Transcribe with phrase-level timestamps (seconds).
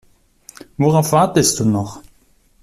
[0.79, 2.01] Worauf wartest du noch?